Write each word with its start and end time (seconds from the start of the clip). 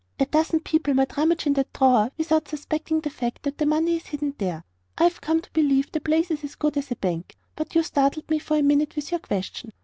A 0.19 0.25
dozen 0.25 0.61
people 0.61 0.95
might 0.95 1.15
rummage 1.15 1.45
in 1.45 1.53
that 1.53 1.73
drawer 1.73 2.09
without 2.17 2.47
suspecting 2.47 3.01
the 3.01 3.11
fact 3.11 3.43
that 3.43 3.63
money 3.67 3.97
is 3.97 4.07
hidden 4.07 4.33
there. 4.39 4.63
I've 4.97 5.21
come 5.21 5.41
to 5.41 5.51
believe 5.53 5.91
the 5.91 6.01
place 6.01 6.31
is 6.31 6.43
as 6.43 6.55
good 6.55 6.75
as 6.75 6.89
a 6.89 6.95
bank; 6.95 7.37
but 7.55 7.75
you 7.75 7.83
startled 7.83 8.27
me 8.27 8.39
for 8.39 8.57
a 8.57 8.63
minute, 8.63 8.95
with 8.95 9.11
your 9.11 9.19
question. 9.19 9.73